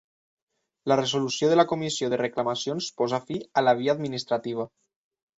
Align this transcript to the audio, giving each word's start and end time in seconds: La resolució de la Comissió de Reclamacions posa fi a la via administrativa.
La 0.91 0.95
resolució 0.99 1.49
de 1.51 1.57
la 1.59 1.65
Comissió 1.71 2.09
de 2.13 2.17
Reclamacions 2.21 2.87
posa 3.01 3.19
fi 3.27 3.37
a 3.61 3.63
la 3.67 3.75
via 3.83 3.95
administrativa. 3.99 4.67